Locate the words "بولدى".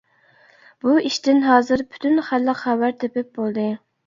3.39-3.69